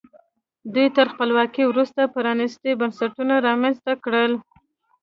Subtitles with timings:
[0.73, 4.33] دوی تر خپلواکۍ وروسته پرانیستي بنسټونه رامنځته کړل.